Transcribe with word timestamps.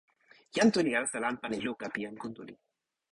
jan 0.57 0.71
Tu 0.77 0.83
li 0.87 0.91
alasa 0.97 1.17
lanpan 1.23 1.55
e 1.57 1.59
luka 1.65 1.87
pi 1.93 1.99
jan 2.05 2.17
Kuntuli. 2.21 2.55